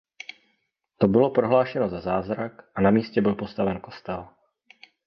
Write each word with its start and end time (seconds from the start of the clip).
To 0.97 1.07
bylo 1.07 1.29
prohlášeno 1.29 1.89
za 1.89 1.99
zázrak 2.01 2.63
a 2.75 2.81
na 2.81 2.91
místě 2.91 3.21
byl 3.21 3.35
postaven 3.35 3.79
kostel. 3.79 4.27